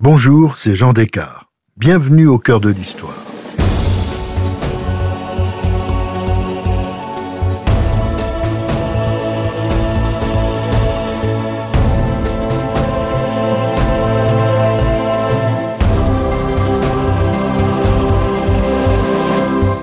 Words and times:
Bonjour, 0.00 0.56
c'est 0.56 0.76
Jean 0.76 0.92
Descartes. 0.92 1.48
Bienvenue 1.76 2.28
au 2.28 2.38
cœur 2.38 2.60
de 2.60 2.70
l'histoire. 2.70 3.16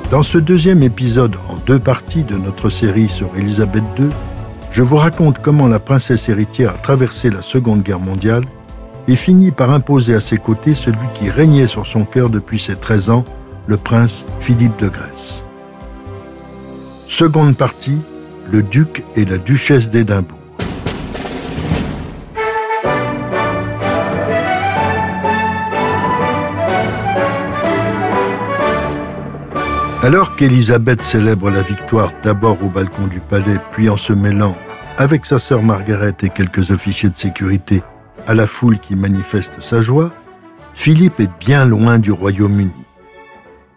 Dans 0.10 0.24
ce 0.24 0.38
deuxième 0.38 0.82
épisode 0.82 1.36
en 1.50 1.56
deux 1.56 1.78
parties 1.78 2.24
de 2.24 2.38
notre 2.38 2.70
série 2.70 3.10
sur 3.10 3.36
Élisabeth 3.36 3.84
II, 4.00 4.08
je 4.72 4.82
vous 4.82 4.96
raconte 4.96 5.40
comment 5.40 5.68
la 5.68 5.80
princesse 5.80 6.30
héritière 6.30 6.76
a 6.76 6.78
traversé 6.78 7.30
la 7.30 7.42
Seconde 7.42 7.84
Guerre 7.84 8.00
mondiale 8.00 8.46
et 9.08 9.16
finit 9.16 9.52
par 9.52 9.72
imposer 9.72 10.16
à 10.16 10.20
ses 10.20 10.38
côtés 10.38 10.74
celui 10.74 11.08
qui 11.14 11.30
régnait 11.30 11.68
sur 11.68 11.86
son 11.86 12.06
cœur 12.06 12.30
depuis 12.30 12.60
ses 12.60 12.76
13 12.76 13.10
ans, 13.10 13.26
le 13.68 13.78
prince 13.78 14.26
Philippe 14.40 14.78
de 14.80 14.88
Grèce. 14.88 15.44
Seconde 17.08 17.56
partie, 17.56 18.00
le 18.52 18.64
duc 18.64 19.04
et 19.16 19.26
la 19.26 19.38
duchesse 19.38 19.90
d'Édimbourg. 19.90 20.40
Alors 30.06 30.36
qu'Élisabeth 30.36 31.02
célèbre 31.02 31.50
la 31.50 31.64
victoire 31.64 32.12
d'abord 32.22 32.64
au 32.64 32.70
balcon 32.70 33.08
du 33.08 33.20
palais, 33.20 33.58
puis 33.72 33.90
en 33.90 33.98
se 33.98 34.14
mêlant, 34.14 34.56
avec 35.00 35.26
sa 35.26 35.40
sœur 35.40 35.64
Margaret 35.64 36.14
et 36.22 36.30
quelques 36.30 36.70
officiers 36.70 37.10
de 37.10 37.18
sécurité, 37.18 37.82
à 38.28 38.34
la 38.34 38.48
foule 38.48 38.80
qui 38.80 38.96
manifeste 38.96 39.62
sa 39.62 39.82
joie, 39.82 40.14
Philippe 40.74 41.20
est 41.20 41.32
bien 41.40 41.66
loin 41.66 42.00
du 42.00 42.12
Royaume-Uni. 42.12 42.72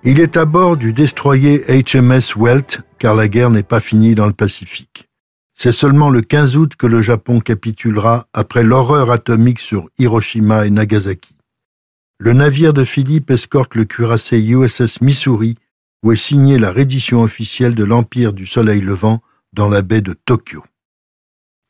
Il 0.04 0.20
est 0.20 0.36
à 0.36 0.44
bord 0.44 0.76
du 0.76 0.92
destroyer 0.92 1.64
HMS 1.68 2.36
Welt 2.36 2.80
car 2.98 3.14
la 3.14 3.28
guerre 3.28 3.50
n'est 3.50 3.62
pas 3.62 3.80
finie 3.80 4.14
dans 4.14 4.26
le 4.26 4.32
Pacifique. 4.32 5.08
C'est 5.54 5.72
seulement 5.72 6.10
le 6.10 6.22
15 6.22 6.56
août 6.56 6.76
que 6.76 6.86
le 6.86 7.02
Japon 7.02 7.40
capitulera 7.40 8.28
après 8.32 8.62
l'horreur 8.62 9.10
atomique 9.10 9.58
sur 9.58 9.88
Hiroshima 9.98 10.66
et 10.66 10.70
Nagasaki. 10.70 11.36
Le 12.20 12.32
navire 12.32 12.72
de 12.72 12.84
Philippe 12.84 13.30
escorte 13.30 13.74
le 13.74 13.84
cuirassé 13.84 14.38
USS 14.38 15.00
Missouri 15.00 15.56
où 16.04 16.12
est 16.12 16.16
signée 16.16 16.58
la 16.58 16.72
reddition 16.72 17.22
officielle 17.22 17.74
de 17.74 17.84
l'Empire 17.84 18.32
du 18.32 18.46
Soleil 18.46 18.80
Levant 18.80 19.20
dans 19.52 19.68
la 19.68 19.82
baie 19.82 20.00
de 20.00 20.14
Tokyo. 20.24 20.62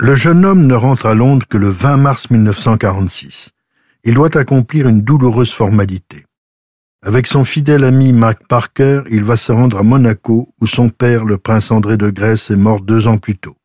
Le 0.01 0.15
jeune 0.15 0.45
homme 0.45 0.69
ne 0.69 0.75
rentre 0.77 1.07
à 1.07 1.15
Londres 1.15 1.45
que 1.49 1.59
le 1.59 1.71
20 1.71 1.97
mars 1.97 2.31
1946. 2.31 3.51
Il 4.05 4.15
doit 4.15 4.37
accomplir 4.37 4.87
une 4.87 5.03
douloureuse 5.03 5.53
formalité. 5.53 6.25
Avec 7.03 7.27
son 7.27 7.45
fidèle 7.45 7.83
ami 7.83 8.13
Mark 8.13 8.47
Parker, 8.49 9.03
il 9.11 9.25
va 9.25 9.37
se 9.37 9.51
rendre 9.51 9.77
à 9.77 9.83
Monaco, 9.83 10.55
où 10.61 10.69
son 10.69 10.89
père, 10.89 11.25
le 11.25 11.37
prince 11.37 11.73
André 11.73 11.97
de 11.97 12.11
Grèce, 12.11 12.49
est 12.53 12.57
mort 12.57 12.81
deux 12.81 13.09
ans 13.09 13.19
plus 13.19 13.37
tôt. 13.37 13.57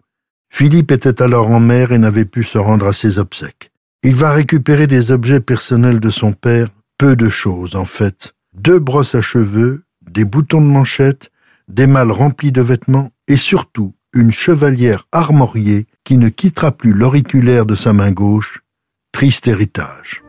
Philippe 0.50 0.92
était 0.92 1.22
alors 1.22 1.52
en 1.52 1.60
mer 1.60 1.92
et 1.92 2.00
n'avait 2.00 2.26
pu 2.26 2.44
se 2.44 2.58
rendre 2.58 2.88
à 2.88 2.94
ses 2.94 3.20
obsèques. 3.20 3.72
Il 4.02 4.16
va 4.16 4.32
récupérer 4.32 4.88
des 4.88 5.12
objets 5.12 5.40
personnels 5.40 6.00
de 6.00 6.10
son 6.10 6.34
père, 6.34 6.70
peu 6.98 7.16
de 7.16 7.30
choses 7.30 7.76
en 7.76 7.86
fait. 7.86 8.34
Deux 8.56 8.80
brosses 8.80 9.14
à 9.14 9.22
cheveux, 9.22 9.84
des 10.10 10.26
boutons 10.26 10.62
de 10.62 10.66
manchette, 10.66 11.32
des 11.68 11.86
malles 11.86 12.12
remplis 12.12 12.52
de 12.52 12.62
vêtements 12.62 13.12
et 13.28 13.38
surtout 13.38 13.94
une 14.14 14.32
chevalière 14.32 15.08
armoriée 15.12 15.86
qui 16.04 16.18
ne 16.18 16.30
quittera 16.30 16.72
plus 16.72 16.94
l'auriculaire 16.94 17.66
de 17.66 17.76
sa 17.76 17.94
main 17.94 18.12
gauche, 18.12 18.62
triste 19.12 19.48
héritage. 19.48 20.24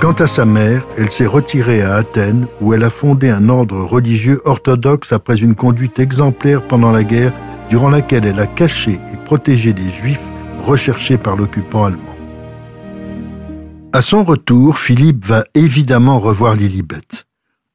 Quant 0.00 0.12
à 0.12 0.26
sa 0.26 0.46
mère, 0.46 0.86
elle 0.96 1.10
s'est 1.10 1.26
retirée 1.26 1.82
à 1.82 1.96
Athènes 1.96 2.46
où 2.62 2.72
elle 2.72 2.84
a 2.84 2.90
fondé 2.90 3.28
un 3.28 3.50
ordre 3.50 3.82
religieux 3.82 4.40
orthodoxe 4.46 5.12
après 5.12 5.38
une 5.38 5.54
conduite 5.54 5.98
exemplaire 5.98 6.66
pendant 6.66 6.90
la 6.90 7.04
guerre 7.04 7.34
durant 7.68 7.90
laquelle 7.90 8.24
elle 8.24 8.40
a 8.40 8.46
caché 8.46 8.98
et 9.12 9.16
protégé 9.26 9.74
les 9.74 9.90
juifs 9.90 10.26
recherchés 10.64 11.18
par 11.18 11.36
l'occupant 11.36 11.84
allemand. 11.84 12.16
À 13.92 14.00
son 14.00 14.24
retour, 14.24 14.78
Philippe 14.78 15.24
va 15.26 15.44
évidemment 15.54 16.18
revoir 16.18 16.54
Lilibet. 16.54 17.26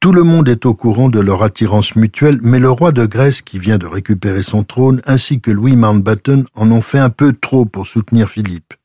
Tout 0.05 0.11
le 0.11 0.21
monde 0.21 0.47
est 0.49 0.67
au 0.67 0.75
courant 0.75 1.09
de 1.09 1.19
leur 1.19 1.41
attirance 1.41 1.95
mutuelle, 1.95 2.37
mais 2.43 2.59
le 2.59 2.69
roi 2.69 2.91
de 2.91 3.07
Grèce, 3.07 3.41
qui 3.41 3.57
vient 3.57 3.79
de 3.79 3.87
récupérer 3.87 4.43
son 4.43 4.63
trône, 4.63 5.01
ainsi 5.07 5.41
que 5.41 5.49
Louis 5.49 5.75
Mountbatten, 5.75 6.45
en 6.53 6.71
ont 6.71 6.81
fait 6.81 6.99
un 6.99 7.09
peu 7.09 7.33
trop 7.33 7.65
pour 7.65 7.87
soutenir 7.87 8.29
Philippe. 8.29 8.75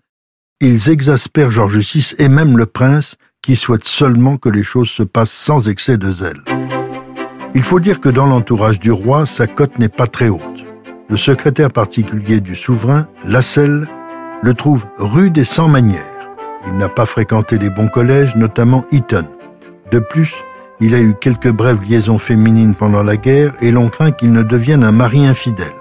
Ils 0.63 0.89
exaspèrent 0.89 1.51
George 1.51 1.77
VI 1.77 2.15
et 2.17 2.29
même 2.29 2.57
le 2.57 2.65
prince, 2.65 3.17
qui 3.43 3.55
souhaite 3.55 3.85
seulement 3.85 4.39
que 4.39 4.49
les 4.49 4.63
choses 4.63 4.89
se 4.89 5.03
passent 5.03 5.31
sans 5.31 5.69
excès 5.69 5.99
de 5.99 6.11
zèle. 6.11 6.41
Il 7.55 7.61
faut 7.61 7.81
dire 7.81 8.01
que 8.01 8.09
dans 8.09 8.25
l'entourage 8.25 8.81
du 8.81 8.91
roi, 8.91 9.27
sa 9.27 9.47
cote 9.47 9.79
n'est 9.79 9.91
pas 9.91 10.07
très 10.07 10.31
haute. 10.31 10.65
Le 11.11 11.19
secrétaire 11.19 11.71
particulier 11.71 12.41
du 12.41 12.55
souverain, 12.55 13.09
Lasselle, 13.27 13.87
le 14.43 14.55
trouve 14.55 14.87
rude 14.97 15.37
et 15.37 15.45
sans 15.45 15.69
manière. 15.69 16.31
Il 16.67 16.79
n'a 16.79 16.89
pas 16.89 17.05
fréquenté 17.05 17.59
les 17.59 17.69
bons 17.69 17.89
collèges, 17.89 18.37
notamment 18.37 18.87
Eton. 18.91 19.27
De 19.93 19.99
plus, 19.99 20.33
il 20.81 20.95
a 20.95 21.01
eu 21.01 21.15
quelques 21.15 21.51
brèves 21.51 21.83
liaisons 21.89 22.19
féminines 22.19 22.75
pendant 22.75 23.03
la 23.03 23.17
guerre 23.17 23.53
et 23.61 23.71
l'on 23.71 23.89
craint 23.89 24.11
qu'il 24.11 24.33
ne 24.33 24.43
devienne 24.43 24.83
un 24.83 24.93
mari 24.93 25.27
infidèle. 25.27 25.75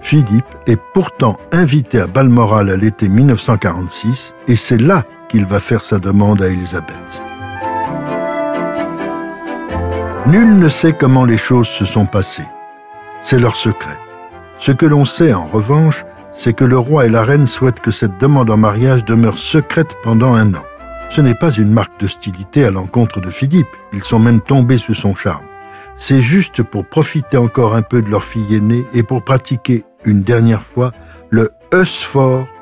Philippe 0.00 0.46
est 0.66 0.80
pourtant 0.94 1.38
invité 1.52 2.00
à 2.00 2.06
Balmoral 2.06 2.70
à 2.70 2.76
l'été 2.76 3.08
1946 3.08 4.34
et 4.46 4.56
c'est 4.56 4.80
là 4.80 5.04
qu'il 5.28 5.44
va 5.44 5.60
faire 5.60 5.82
sa 5.82 5.98
demande 5.98 6.40
à 6.40 6.48
Elisabeth. 6.48 7.22
Nul 10.26 10.58
ne 10.58 10.68
sait 10.68 10.92
comment 10.92 11.24
les 11.24 11.38
choses 11.38 11.68
se 11.68 11.84
sont 11.84 12.06
passées. 12.06 12.46
C'est 13.22 13.38
leur 13.38 13.56
secret. 13.56 13.98
Ce 14.58 14.72
que 14.72 14.86
l'on 14.86 15.04
sait 15.04 15.32
en 15.32 15.46
revanche, 15.46 16.04
c'est 16.32 16.52
que 16.52 16.64
le 16.64 16.78
roi 16.78 17.06
et 17.06 17.10
la 17.10 17.22
reine 17.22 17.46
souhaitent 17.46 17.80
que 17.80 17.90
cette 17.90 18.18
demande 18.18 18.50
en 18.50 18.56
mariage 18.56 19.04
demeure 19.04 19.38
secrète 19.38 19.96
pendant 20.02 20.34
un 20.34 20.54
an. 20.54 20.67
Ce 21.10 21.20
n'est 21.20 21.34
pas 21.34 21.50
une 21.50 21.72
marque 21.72 21.98
d'hostilité 22.00 22.64
à 22.64 22.70
l'encontre 22.70 23.20
de 23.20 23.30
Philippe, 23.30 23.68
ils 23.92 24.02
sont 24.02 24.18
même 24.18 24.40
tombés 24.40 24.78
sous 24.78 24.94
son 24.94 25.14
charme. 25.14 25.44
C'est 25.96 26.20
juste 26.20 26.62
pour 26.62 26.86
profiter 26.86 27.36
encore 27.36 27.74
un 27.74 27.82
peu 27.82 28.02
de 28.02 28.10
leur 28.10 28.24
fille 28.24 28.54
aînée 28.54 28.86
et 28.92 29.02
pour 29.02 29.24
pratiquer 29.24 29.84
une 30.04 30.22
dernière 30.22 30.62
fois 30.62 30.92
le 31.30 31.50
us 31.74 32.16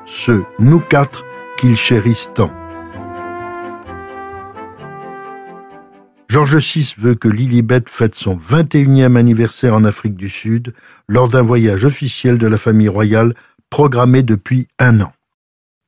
ce 0.05 0.41
nous 0.59 0.79
quatre 0.79 1.23
qu'ils 1.57 1.77
chérissent 1.77 2.31
tant. 2.33 2.51
George 6.29 6.57
VI 6.57 6.93
veut 6.97 7.15
que 7.15 7.29
Lilibet 7.29 7.83
fête 7.87 8.15
son 8.15 8.37
21e 8.37 9.15
anniversaire 9.15 9.73
en 9.73 9.83
Afrique 9.85 10.15
du 10.15 10.29
Sud 10.29 10.73
lors 11.07 11.27
d'un 11.29 11.41
voyage 11.41 11.85
officiel 11.85 12.37
de 12.37 12.47
la 12.47 12.57
famille 12.57 12.89
royale 12.89 13.33
programmé 13.69 14.23
depuis 14.23 14.67
un 14.79 15.01
an. 15.01 15.13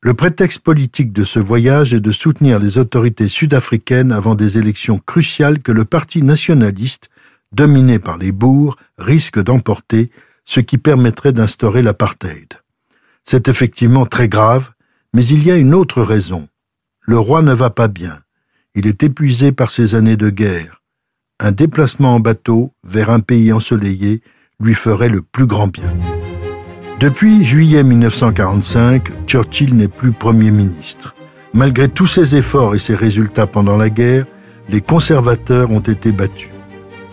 Le 0.01 0.13
prétexte 0.13 0.61
politique 0.61 1.11
de 1.11 1.25
ce 1.25 1.39
voyage 1.39 1.93
est 1.93 1.99
de 1.99 2.13
soutenir 2.13 2.57
les 2.59 2.77
autorités 2.77 3.27
sud-africaines 3.27 4.13
avant 4.13 4.33
des 4.33 4.57
élections 4.57 4.97
cruciales 4.97 5.59
que 5.59 5.73
le 5.73 5.83
parti 5.83 6.21
nationaliste, 6.23 7.09
dominé 7.51 7.99
par 7.99 8.17
les 8.17 8.31
bourgs, 8.31 8.77
risque 8.97 9.43
d'emporter, 9.43 10.09
ce 10.45 10.61
qui 10.61 10.77
permettrait 10.77 11.33
d'instaurer 11.33 11.81
l'apartheid. 11.81 12.53
C'est 13.25 13.49
effectivement 13.49 14.05
très 14.05 14.29
grave, 14.29 14.69
mais 15.13 15.25
il 15.25 15.43
y 15.43 15.51
a 15.51 15.57
une 15.57 15.75
autre 15.75 16.01
raison. 16.01 16.47
Le 17.01 17.19
roi 17.19 17.41
ne 17.41 17.53
va 17.53 17.69
pas 17.69 17.89
bien. 17.89 18.21
Il 18.75 18.87
est 18.87 19.03
épuisé 19.03 19.51
par 19.51 19.69
ses 19.69 19.95
années 19.95 20.17
de 20.17 20.29
guerre. 20.29 20.81
Un 21.41 21.51
déplacement 21.51 22.15
en 22.15 22.19
bateau 22.21 22.73
vers 22.85 23.09
un 23.09 23.19
pays 23.19 23.51
ensoleillé 23.51 24.21
lui 24.61 24.75
ferait 24.75 25.09
le 25.09 25.21
plus 25.21 25.45
grand 25.45 25.67
bien. 25.67 25.93
Depuis 26.99 27.45
juillet 27.45 27.81
1945, 27.81 29.25
Churchill 29.25 29.73
n'est 29.77 29.87
plus 29.87 30.11
Premier 30.11 30.51
ministre. 30.51 31.15
Malgré 31.53 31.87
tous 31.87 32.07
ses 32.07 32.35
efforts 32.35 32.75
et 32.75 32.79
ses 32.79 32.93
résultats 32.93 33.47
pendant 33.47 33.77
la 33.77 33.89
guerre, 33.89 34.25
les 34.67 34.81
conservateurs 34.81 35.71
ont 35.71 35.79
été 35.79 36.11
battus. 36.11 36.49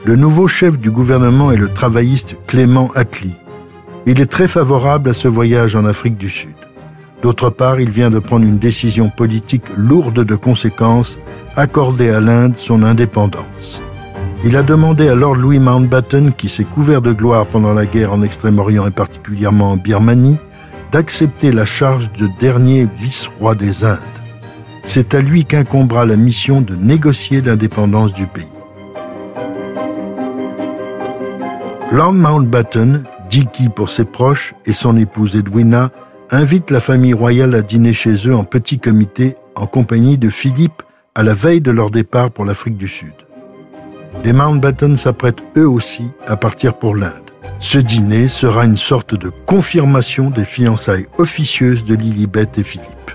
Le 0.05 0.17
nouveau 0.17 0.49
chef 0.49 0.77
du 0.77 0.91
gouvernement 0.91 1.53
est 1.53 1.57
le 1.57 1.73
travailliste 1.73 2.37
Clément 2.49 2.91
Attlee. 2.97 3.37
Il 4.07 4.21
est 4.21 4.27
très 4.27 4.49
favorable 4.49 5.11
à 5.11 5.15
ce 5.15 5.29
voyage 5.29 5.77
en 5.77 5.85
Afrique 5.85 6.19
du 6.19 6.31
Sud. 6.31 6.57
D'autre 7.23 7.51
part, 7.51 7.79
il 7.79 7.91
vient 7.91 8.11
de 8.11 8.19
prendre 8.19 8.45
une 8.45 8.59
décision 8.59 9.09
politique 9.09 9.67
lourde 9.77 10.25
de 10.25 10.35
conséquences, 10.35 11.17
accorder 11.55 12.11
à 12.11 12.19
l'Inde 12.19 12.57
son 12.57 12.83
indépendance. 12.83 13.81
Il 14.45 14.57
a 14.57 14.63
demandé 14.63 15.09
à 15.09 15.15
Lord 15.15 15.37
Louis 15.37 15.59
Mountbatten, 15.59 16.33
qui 16.33 16.49
s'est 16.49 16.65
couvert 16.65 17.03
de 17.03 17.13
gloire 17.13 17.47
pendant 17.47 17.75
la 17.75 17.87
guerre 17.87 18.13
en 18.13 18.23
Extrême-Orient 18.23 18.87
et 18.87 18.93
particulièrement 18.93 19.73
en 19.73 19.77
Birmanie, 19.77 20.37
d'accepter 20.93 21.51
la 21.53 21.65
charge 21.65 22.13
de 22.13 22.29
dernier 22.39 22.87
vice-roi 22.99 23.55
des 23.55 23.85
Indes. 23.85 23.99
C'est 24.85 25.15
à 25.15 25.21
lui 25.21 25.45
qu'incombera 25.45 26.05
la 26.05 26.17
mission 26.17 26.61
de 26.61 26.77
négocier 26.77 27.41
l'indépendance 27.41 28.13
du 28.13 28.27
pays. 28.27 28.47
Lord 31.91 32.13
Mountbatten 32.13 33.05
Dicky 33.29 33.69
pour 33.69 33.91
ses 33.91 34.05
proches 34.05 34.55
et 34.65 34.73
son 34.73 34.97
épouse 34.97 35.37
Edwina 35.37 35.91
invitent 36.31 36.71
la 36.71 36.81
famille 36.81 37.15
royale 37.15 37.55
à 37.55 37.63
dîner 37.63 37.93
chez 37.93 38.29
eux 38.29 38.35
en 38.35 38.45
petit 38.45 38.79
comité 38.79 39.37
en 39.55 39.67
compagnie 39.67 40.19
de 40.19 40.29
Philippe 40.31 40.83
à 41.15 41.23
la 41.23 41.35
veille 41.35 41.61
de 41.61 41.71
leur 41.71 41.91
départ 41.91 42.31
pour 42.31 42.45
l'Afrique 42.45 42.77
du 42.77 42.89
Sud. 42.89 43.26
Les 44.25 44.33
Mountbatten 44.33 44.97
s'apprêtent 44.97 45.43
eux 45.57 45.69
aussi 45.69 46.09
à 46.27 46.37
partir 46.37 46.75
pour 46.75 46.97
l'Inde. 46.97 47.13
Ce 47.59 47.79
dîner 47.79 48.29
sera 48.29 48.65
une 48.65 48.77
sorte 48.77 49.15
de 49.15 49.31
confirmation 49.47 50.31
des 50.31 50.45
fiançailles 50.45 51.07
officieuses 51.19 51.85
de 51.85 51.95
Lilibet 51.95 52.49
et 52.57 52.63
Philippe. 52.63 53.11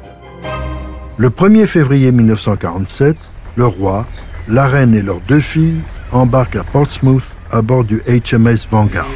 Le 1.17 1.29
1er 1.29 1.65
février 1.65 2.11
1947, 2.11 3.15
le 3.55 3.65
roi, 3.65 4.07
la 4.47 4.67
reine 4.67 4.95
et 4.95 5.01
leurs 5.01 5.21
deux 5.27 5.39
filles 5.39 5.81
embarquent 6.11 6.55
à 6.55 6.63
Portsmouth 6.63 7.35
à 7.51 7.61
bord 7.61 7.83
du 7.83 8.01
HMS 8.07 8.65
Vanguard. 8.69 9.07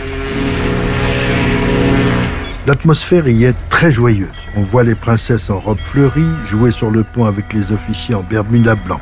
L'atmosphère 2.67 3.27
y 3.27 3.45
est 3.45 3.55
très 3.69 3.91
joyeuse. 3.91 4.27
On 4.57 4.61
voit 4.61 4.83
les 4.83 4.95
princesses 4.95 5.49
en 5.49 5.59
robe 5.59 5.77
fleurie 5.77 6.25
jouer 6.47 6.71
sur 6.71 6.89
le 6.89 7.03
pont 7.03 7.25
avec 7.25 7.53
les 7.53 7.71
officiers 7.71 8.15
en 8.15 8.23
bermuda 8.23 8.75
blanc. 8.75 8.99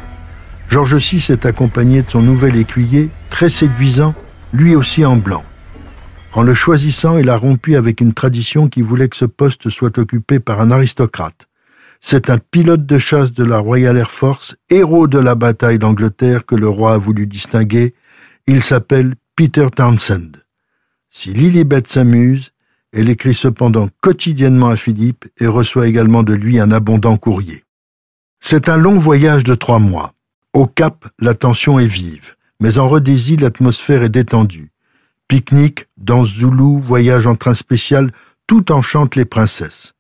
George 0.74 0.96
VI 0.96 1.24
est 1.30 1.46
accompagné 1.46 2.02
de 2.02 2.10
son 2.10 2.24
nouvel 2.24 2.56
écuyer, 2.56 3.12
très 3.30 3.50
séduisant, 3.50 4.16
lui 4.54 4.76
aussi 4.76 5.06
en 5.06 5.18
blanc. 5.18 5.46
En 6.32 6.42
le 6.42 6.56
choisissant, 6.56 7.20
il 7.20 7.30
a 7.30 7.38
rompu 7.38 7.76
avec 7.76 8.02
une 8.02 8.16
tradition 8.16 8.68
qui 8.68 8.82
voulait 8.82 9.08
que 9.08 9.16
ce 9.16 9.26
poste 9.26 9.70
soit 9.70 10.00
occupé 10.00 10.40
par 10.40 10.62
un 10.62 10.72
aristocrate. 10.72 11.48
C'est 12.00 12.32
un 12.32 12.40
pilote 12.40 12.88
de 12.88 12.98
chasse 12.98 13.34
de 13.34 13.44
la 13.44 13.60
Royal 13.60 13.96
Air 13.98 14.10
Force, 14.10 14.56
héros 14.72 15.06
de 15.06 15.20
la 15.20 15.36
bataille 15.36 15.78
d'Angleterre 15.78 16.44
que 16.44 16.56
le 16.56 16.70
roi 16.70 16.96
a 16.96 16.98
voulu 16.98 17.28
distinguer. 17.28 17.94
Il 18.48 18.64
s'appelle 18.64 19.14
Peter 19.36 19.68
Townsend. 19.76 20.44
Si 21.08 21.34
Lilibet 21.34 21.84
s'amuse, 21.86 22.50
elle 22.92 23.10
écrit 23.10 23.36
cependant 23.36 23.90
quotidiennement 24.02 24.70
à 24.70 24.76
Philippe 24.76 25.26
et 25.40 25.46
reçoit 25.46 25.88
également 25.88 26.24
de 26.24 26.34
lui 26.34 26.60
un 26.60 26.72
abondant 26.72 27.18
courrier. 27.18 27.64
C'est 28.40 28.70
un 28.70 28.78
long 28.78 28.98
voyage 28.98 29.44
de 29.44 29.54
trois 29.54 29.78
mois. 29.78 30.13
Au 30.54 30.68
Cap, 30.68 31.08
la 31.20 31.34
tension 31.34 31.80
est 31.80 31.88
vive, 31.88 32.36
mais 32.60 32.78
en 32.78 32.88
Rhodésie, 32.88 33.38
l'atmosphère 33.38 34.04
est 34.04 34.10
détendue. 34.10 34.72
Pique-nique, 35.28 35.88
danse 35.98 36.28
zoulou, 36.28 36.78
voyage 36.78 37.26
en 37.26 37.36
train 37.36 37.56
spécial, 37.56 38.12
tout 38.46 38.72
enchante 38.72 39.16
les 39.16 39.26
princesses. 39.26 39.94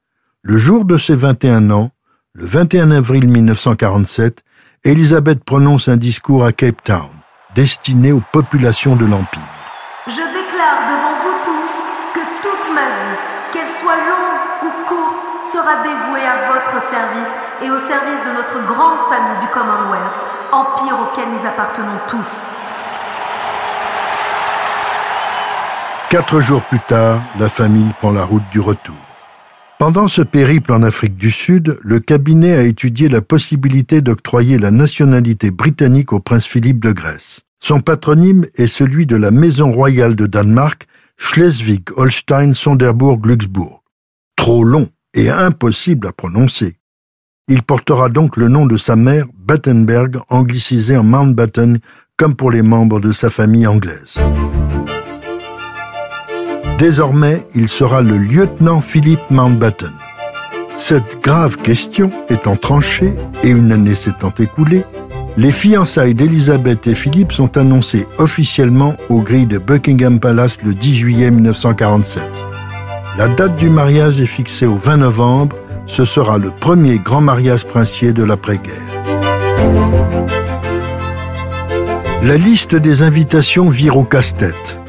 Le 0.43 0.59
jour 0.59 0.85
de 0.85 0.95
ses 0.95 1.15
21 1.15 1.71
ans, 1.71 1.89
le 2.33 2.45
21 2.45 2.91
avril 2.91 3.27
1947, 3.27 4.43
Elisabeth 4.83 5.43
prononce 5.43 5.87
un 5.87 5.97
discours 5.97 6.45
à 6.45 6.51
Cape 6.51 6.83
Town, 6.83 7.09
destiné 7.55 8.11
aux 8.11 8.21
populations 8.31 8.95
de 8.95 9.05
l'Empire. 9.05 9.41
Je 10.05 10.11
déclare 10.11 10.85
devant 10.87 11.17
vous 11.23 11.33
tous 12.43 12.71
ma 12.71 12.89
vie, 12.89 13.17
qu'elle 13.51 13.69
soit 13.69 13.97
longue 13.97 14.65
ou 14.65 14.87
courte, 14.87 15.32
sera 15.51 15.83
dévouée 15.83 16.25
à 16.25 16.53
votre 16.53 16.81
service 16.81 17.29
et 17.61 17.69
au 17.69 17.79
service 17.79 18.19
de 18.25 18.31
notre 18.35 18.65
grande 18.65 18.99
famille 19.09 19.39
du 19.41 19.47
Commonwealth, 19.47 20.25
empire 20.51 20.99
auquel 21.01 21.29
nous 21.29 21.45
appartenons 21.45 21.99
tous. 22.07 22.43
Quatre 26.09 26.41
jours 26.41 26.61
plus 26.63 26.79
tard, 26.79 27.21
la 27.39 27.49
famille 27.49 27.91
prend 27.99 28.11
la 28.11 28.23
route 28.23 28.43
du 28.51 28.59
retour. 28.59 28.95
Pendant 29.79 30.07
ce 30.07 30.21
périple 30.21 30.71
en 30.71 30.83
Afrique 30.83 31.17
du 31.17 31.31
Sud, 31.31 31.79
le 31.81 31.99
cabinet 31.99 32.55
a 32.55 32.61
étudié 32.61 33.09
la 33.09 33.21
possibilité 33.21 34.01
d'octroyer 34.01 34.57
la 34.57 34.71
nationalité 34.71 35.51
britannique 35.51 36.13
au 36.13 36.19
prince 36.19 36.45
Philippe 36.45 36.79
de 36.79 36.91
Grèce. 36.91 37.41
Son 37.59 37.79
patronyme 37.79 38.45
est 38.55 38.67
celui 38.67 39.05
de 39.05 39.15
la 39.15 39.31
Maison 39.31 39.71
royale 39.71 40.15
de 40.15 40.27
Danemark 40.27 40.87
Schleswig-Holstein-Sonderbourg-Glücksbourg. 41.17 43.83
Trop 44.35 44.63
long 44.63 44.89
et 45.13 45.29
impossible 45.29 46.07
à 46.07 46.11
prononcer. 46.11 46.77
Il 47.47 47.63
portera 47.63 48.09
donc 48.09 48.37
le 48.37 48.47
nom 48.47 48.65
de 48.65 48.77
sa 48.77 48.95
mère, 48.95 49.25
Battenberg, 49.35 50.19
anglicisé 50.29 50.95
en 50.95 51.03
Mountbatten, 51.03 51.79
comme 52.17 52.35
pour 52.35 52.51
les 52.51 52.61
membres 52.61 52.99
de 52.99 53.11
sa 53.11 53.29
famille 53.29 53.67
anglaise. 53.67 54.15
Désormais, 56.79 57.45
il 57.53 57.69
sera 57.69 58.01
le 58.01 58.17
lieutenant 58.17 58.81
Philippe 58.81 59.29
Mountbatten. 59.29 59.91
Cette 60.77 61.21
grave 61.21 61.57
question 61.57 62.11
étant 62.29 62.55
tranchée 62.55 63.13
et 63.43 63.49
une 63.49 63.71
année 63.71 63.95
s'étant 63.95 64.33
écoulée, 64.39 64.83
les 65.37 65.51
fiançailles 65.51 66.15
d'Elisabeth 66.15 66.87
et 66.87 66.95
Philippe 66.95 67.31
sont 67.31 67.57
annoncées 67.57 68.07
officiellement 68.17 68.95
aux 69.09 69.21
grilles 69.21 69.47
de 69.47 69.57
Buckingham 69.57 70.19
Palace 70.19 70.61
le 70.63 70.73
10 70.73 70.95
juillet 70.95 71.31
1947. 71.31 72.23
La 73.15 73.27
date 73.27 73.55
du 73.57 73.69
mariage 73.69 74.19
est 74.19 74.25
fixée 74.25 74.65
au 74.65 74.75
20 74.75 74.97
novembre. 74.97 75.55
Ce 75.85 76.03
sera 76.03 76.39
le 76.39 76.49
premier 76.49 76.97
grand 76.97 77.21
mariage 77.21 77.63
princier 77.63 78.11
de 78.11 78.23
l'après-guerre. 78.23 78.73
La 82.23 82.37
liste 82.37 82.75
des 82.75 83.03
invitations 83.03 83.69
vire 83.69 83.97
au 83.97 84.03
casse-tête. 84.03 84.79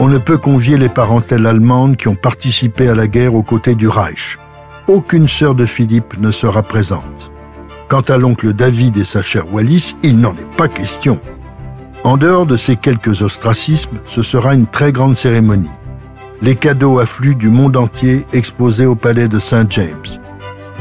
On 0.00 0.08
ne 0.08 0.16
peut 0.16 0.38
convier 0.38 0.78
les 0.78 0.88
parentèles 0.88 1.44
allemandes 1.44 1.98
qui 1.98 2.08
ont 2.08 2.14
participé 2.14 2.88
à 2.88 2.94
la 2.94 3.06
guerre 3.06 3.34
aux 3.34 3.42
côtés 3.42 3.74
du 3.74 3.86
Reich. 3.86 4.38
Aucune 4.86 5.28
sœur 5.28 5.54
de 5.54 5.66
Philippe 5.66 6.18
ne 6.18 6.30
sera 6.30 6.62
présente. 6.62 7.30
Quant 7.88 8.00
à 8.00 8.16
l'oncle 8.16 8.54
David 8.54 8.96
et 8.96 9.04
sa 9.04 9.20
chère 9.20 9.52
Wallis, 9.52 9.94
il 10.02 10.18
n'en 10.20 10.32
est 10.32 10.56
pas 10.56 10.68
question. 10.68 11.20
En 12.02 12.16
dehors 12.16 12.46
de 12.46 12.56
ces 12.56 12.76
quelques 12.76 13.20
ostracismes, 13.20 13.98
ce 14.06 14.22
sera 14.22 14.54
une 14.54 14.66
très 14.66 14.90
grande 14.90 15.16
cérémonie. 15.16 15.68
Les 16.42 16.56
cadeaux 16.56 16.98
affluent 16.98 17.36
du 17.36 17.48
monde 17.48 17.76
entier 17.76 18.26
exposés 18.32 18.86
au 18.86 18.94
palais 18.94 19.28
de 19.28 19.38
Saint 19.38 19.66
James. 19.70 20.20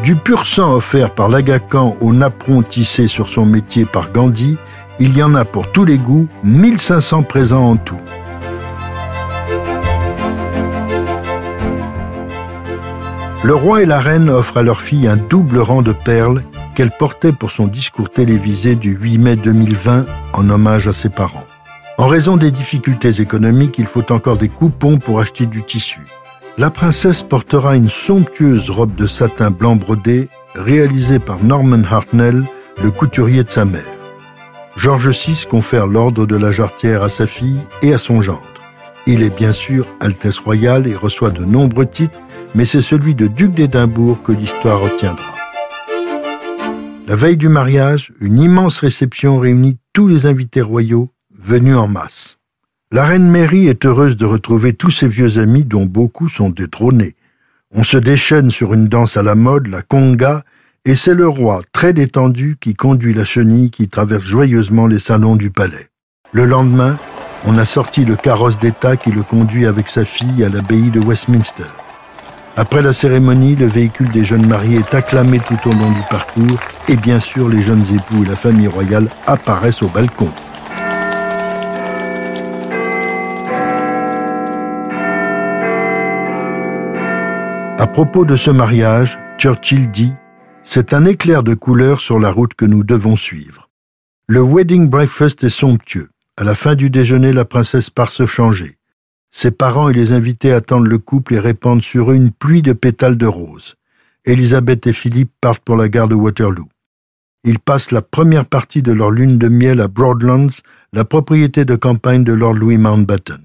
Du 0.03 0.15
pur 0.15 0.47
sang 0.47 0.73
offert 0.73 1.11
par 1.11 1.29
l'Agacan 1.29 1.95
au 2.01 2.11
napperon 2.11 2.61
tissé 2.61 3.07
sur 3.07 3.29
son 3.29 3.45
métier 3.45 3.85
par 3.85 4.11
Gandhi, 4.11 4.57
il 4.99 5.17
y 5.17 5.23
en 5.23 5.33
a 5.35 5.45
pour 5.45 5.71
tous 5.71 5.85
les 5.85 5.97
goûts, 5.97 6.27
1500 6.43 7.23
présents 7.23 7.71
en 7.71 7.77
tout. 7.77 7.99
Le 13.43 13.55
roi 13.55 13.81
et 13.81 13.85
la 13.85 13.99
reine 13.99 14.29
offrent 14.29 14.57
à 14.57 14.63
leur 14.63 14.81
fille 14.81 15.07
un 15.07 15.17
double 15.17 15.59
rang 15.59 15.81
de 15.81 15.91
perles 15.91 16.43
qu'elle 16.75 16.91
portait 16.91 17.33
pour 17.33 17.51
son 17.51 17.67
discours 17.67 18.09
télévisé 18.09 18.75
du 18.75 18.91
8 18.95 19.17
mai 19.17 19.35
2020 19.35 20.05
en 20.33 20.49
hommage 20.49 20.87
à 20.87 20.93
ses 20.93 21.09
parents. 21.09 21.45
En 21.97 22.07
raison 22.07 22.37
des 22.37 22.49
difficultés 22.49 23.21
économiques, 23.21 23.77
il 23.77 23.85
faut 23.85 24.11
encore 24.11 24.37
des 24.37 24.49
coupons 24.49 24.97
pour 24.97 25.19
acheter 25.19 25.45
du 25.45 25.63
tissu. 25.63 26.01
La 26.57 26.71
princesse 26.71 27.21
portera 27.21 27.75
une 27.75 27.89
somptueuse 27.89 28.69
robe 28.71 28.95
de 28.95 29.05
satin 29.05 29.51
blanc 29.51 29.75
brodé 29.75 30.27
réalisée 30.55 31.19
par 31.19 31.43
Norman 31.43 31.83
Hartnell, 31.89 32.43
le 32.83 32.91
couturier 32.91 33.43
de 33.43 33.49
sa 33.49 33.65
mère. 33.65 33.83
George 34.75 35.09
VI 35.09 35.45
confère 35.47 35.85
l'ordre 35.85 36.25
de 36.25 36.35
la 36.35 36.51
jarretière 36.51 37.03
à 37.03 37.09
sa 37.09 37.27
fille 37.27 37.59
et 37.83 37.93
à 37.93 37.99
son 37.99 38.21
gendre. 38.21 38.41
Il 39.05 39.21
est 39.21 39.35
bien 39.35 39.51
sûr 39.51 39.85
Altesse 39.99 40.39
royale 40.39 40.87
et 40.87 40.95
reçoit 40.95 41.29
de 41.29 41.45
nombreux 41.45 41.85
titres, 41.85 42.19
mais 42.55 42.65
c'est 42.65 42.81
celui 42.81 43.13
de 43.13 43.27
duc 43.27 43.53
d'Édimbourg 43.53 44.23
que 44.23 44.31
l'histoire 44.31 44.81
retiendra. 44.81 45.33
La 47.07 47.15
veille 47.15 47.37
du 47.37 47.49
mariage, 47.49 48.13
une 48.19 48.39
immense 48.39 48.79
réception 48.79 49.37
réunit 49.37 49.77
tous 49.91 50.07
les 50.07 50.25
invités 50.25 50.61
royaux 50.61 51.11
venus 51.43 51.75
en 51.75 51.87
masse. 51.87 52.37
La 52.91 53.05
reine 53.05 53.29
Mary 53.29 53.67
est 53.67 53.85
heureuse 53.85 54.17
de 54.17 54.25
retrouver 54.25 54.73
tous 54.73 54.91
ses 54.91 55.07
vieux 55.07 55.39
amis 55.39 55.65
dont 55.65 55.85
beaucoup 55.85 56.29
sont 56.29 56.49
détrônés. 56.49 57.15
On 57.75 57.83
se 57.83 57.97
déchaîne 57.97 58.51
sur 58.51 58.73
une 58.73 58.87
danse 58.87 59.17
à 59.17 59.23
la 59.23 59.35
mode, 59.35 59.67
la 59.67 59.81
conga, 59.81 60.43
et 60.85 60.95
c'est 60.95 61.15
le 61.15 61.27
roi, 61.27 61.61
très 61.71 61.91
détendu, 61.91 62.57
qui 62.61 62.75
conduit 62.75 63.13
la 63.13 63.25
chenille 63.25 63.71
qui 63.71 63.89
traverse 63.89 64.25
joyeusement 64.25 64.85
les 64.85 64.99
salons 64.99 65.35
du 65.35 65.49
palais. 65.49 65.87
Le 66.31 66.45
lendemain, 66.45 66.97
on 67.45 67.57
a 67.57 67.65
sorti 67.65 68.05
le 68.05 68.15
carrosse 68.15 68.59
d'État 68.59 68.95
qui 68.95 69.11
le 69.11 69.23
conduit 69.23 69.65
avec 69.65 69.89
sa 69.89 70.05
fille 70.05 70.43
à 70.43 70.49
l'abbaye 70.49 70.91
de 70.91 70.99
Westminster. 70.99 71.63
Après 72.55 72.83
la 72.83 72.93
cérémonie, 72.93 73.55
le 73.55 73.65
véhicule 73.65 74.09
des 74.09 74.23
jeunes 74.23 74.45
mariés 74.45 74.79
est 74.79 74.93
acclamé 74.93 75.39
tout 75.39 75.67
au 75.67 75.71
long 75.71 75.91
du 75.91 76.01
parcours 76.09 76.59
et 76.87 76.95
bien 76.95 77.19
sûr 77.19 77.49
les 77.49 77.63
jeunes 77.63 77.83
époux 77.93 78.23
et 78.23 78.27
la 78.27 78.35
famille 78.35 78.67
royale 78.67 79.07
apparaissent 79.25 79.81
au 79.81 79.89
balcon. 79.89 80.29
À 87.83 87.87
propos 87.87 88.23
de 88.23 88.37
ce 88.37 88.49
mariage, 88.49 89.19
Churchill 89.37 89.91
dit 89.91 90.13
C'est 90.63 90.93
un 90.93 91.03
éclair 91.03 91.43
de 91.43 91.53
couleur 91.53 91.99
sur 91.99 92.17
la 92.17 92.31
route 92.31 92.53
que 92.53 92.63
nous 92.63 92.85
devons 92.85 93.17
suivre. 93.17 93.69
Le 94.25 94.41
wedding 94.41 94.87
breakfast 94.87 95.43
est 95.43 95.49
somptueux. 95.49 96.09
À 96.37 96.45
la 96.45 96.55
fin 96.55 96.75
du 96.75 96.89
déjeuner, 96.89 97.33
la 97.33 97.43
princesse 97.43 97.89
part 97.89 98.09
se 98.09 98.25
changer. 98.25 98.77
Ses 99.31 99.51
parents 99.51 99.89
et 99.89 99.93
les 99.93 100.13
invités 100.13 100.53
attendent 100.53 100.87
le 100.87 100.97
couple 100.97 101.33
et 101.33 101.39
répandent 101.39 101.81
sur 101.81 102.11
eux 102.11 102.15
une 102.15 102.31
pluie 102.31 102.61
de 102.61 102.71
pétales 102.71 103.17
de 103.17 103.27
roses. 103.27 103.75
Elisabeth 104.23 104.87
et 104.87 104.93
Philippe 104.93 105.33
partent 105.41 105.65
pour 105.65 105.75
la 105.75 105.89
gare 105.89 106.07
de 106.07 106.15
Waterloo. 106.15 106.69
Ils 107.43 107.59
passent 107.59 107.91
la 107.91 108.01
première 108.01 108.45
partie 108.45 108.81
de 108.81 108.93
leur 108.93 109.11
lune 109.11 109.37
de 109.37 109.49
miel 109.49 109.81
à 109.81 109.89
Broadlands, 109.89 110.61
la 110.93 111.03
propriété 111.03 111.65
de 111.65 111.75
campagne 111.75 112.23
de 112.23 112.31
Lord 112.31 112.53
Louis 112.53 112.77
Mountbatten. 112.77 113.41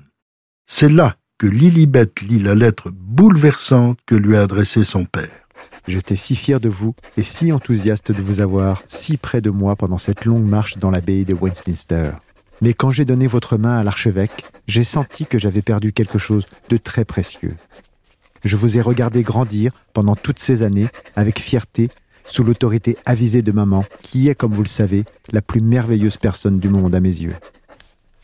C'est 0.64 0.90
là 0.90 1.16
que 1.38 1.46
Lilibet 1.46 2.10
lit 2.22 2.40
la 2.40 2.56
lettre 2.56 2.90
bouleversante 2.92 3.98
que 4.06 4.16
lui 4.16 4.36
a 4.36 4.42
adressée 4.42 4.82
son 4.82 5.04
père. 5.04 5.30
J'étais 5.86 6.16
si 6.16 6.34
fier 6.34 6.58
de 6.58 6.68
vous 6.68 6.94
et 7.16 7.22
si 7.22 7.52
enthousiaste 7.52 8.10
de 8.10 8.20
vous 8.20 8.40
avoir 8.40 8.82
si 8.88 9.16
près 9.16 9.40
de 9.40 9.50
moi 9.50 9.76
pendant 9.76 9.98
cette 9.98 10.24
longue 10.24 10.46
marche 10.46 10.78
dans 10.78 10.90
l'abbaye 10.90 11.24
de 11.24 11.34
Westminster. 11.34 12.10
Mais 12.60 12.74
quand 12.74 12.90
j'ai 12.90 13.04
donné 13.04 13.28
votre 13.28 13.56
main 13.56 13.78
à 13.78 13.84
l'archevêque, 13.84 14.44
j'ai 14.66 14.82
senti 14.82 15.26
que 15.26 15.38
j'avais 15.38 15.62
perdu 15.62 15.92
quelque 15.92 16.18
chose 16.18 16.46
de 16.70 16.76
très 16.76 17.04
précieux. 17.04 17.54
Je 18.44 18.56
vous 18.56 18.76
ai 18.76 18.80
regardé 18.80 19.22
grandir 19.22 19.70
pendant 19.94 20.16
toutes 20.16 20.40
ces 20.40 20.62
années 20.62 20.88
avec 21.14 21.38
fierté 21.38 21.88
sous 22.24 22.42
l'autorité 22.42 22.98
avisée 23.06 23.42
de 23.42 23.52
maman, 23.52 23.84
qui 24.02 24.28
est, 24.28 24.34
comme 24.34 24.52
vous 24.52 24.62
le 24.62 24.68
savez, 24.68 25.04
la 25.32 25.40
plus 25.40 25.60
merveilleuse 25.60 26.16
personne 26.16 26.58
du 26.58 26.68
monde 26.68 26.94
à 26.94 27.00
mes 27.00 27.08
yeux. 27.08 27.34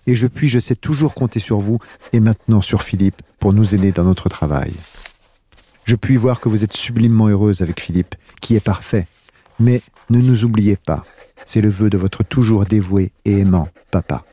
Et 0.07 0.15
je 0.17 0.27
puis, 0.27 0.49
je 0.49 0.59
sais 0.59 0.77
toujours 0.77 1.15
compter 1.15 1.41
sur 1.41 1.59
vous 1.59 1.79
et 2.13 2.21
maintenant 2.21 2.61
sur 2.61 2.83
Philippe 2.83 3.23
pour 3.39 3.53
nous 3.53 3.75
aider 3.75 3.93
dans 3.93 4.05
notre 4.05 4.29
travail. 4.29 4.73
Je 5.85 5.97
puis 5.97 6.17
voir 6.17 6.41
que 6.41 6.49
vous 6.49 6.65
êtes 6.65 6.77
sublimement 6.77 7.29
heureuse 7.29 7.63
avec 7.63 7.81
Philippe, 7.81 8.15
qui 8.41 8.57
est 8.57 8.65
parfait. 8.65 9.07
Mais 9.61 9.83
ne 10.11 10.19
nous 10.19 10.45
oubliez 10.45 10.77
pas, 10.77 11.05
c'est 11.45 11.61
le 11.61 11.69
vœu 11.69 11.91
de 11.91 11.99
votre 11.99 12.25
toujours 12.25 12.65
dévoué 12.65 13.13
et 13.25 13.39
aimant 13.39 13.69
papa. 13.91 14.25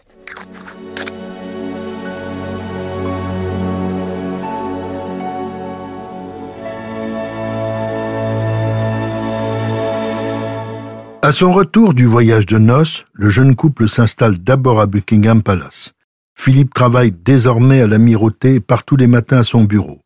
À 11.32 11.34
son 11.34 11.54
retour 11.54 11.94
du 11.94 12.06
voyage 12.06 12.46
de 12.46 12.58
noces, 12.58 13.06
le 13.14 13.30
jeune 13.30 13.56
couple 13.56 13.88
s'installe 13.88 14.38
d'abord 14.38 14.82
à 14.82 14.86
Buckingham 14.86 15.42
Palace. 15.42 15.94
Philippe 16.36 16.74
travaille 16.74 17.14
désormais 17.14 17.80
à 17.80 17.88
l'amirauté 17.88 18.60
part 18.60 18.84
tous 18.84 18.98
les 18.98 19.08
matins 19.08 19.38
à 19.38 19.44
son 19.46 19.64
bureau. 19.64 20.02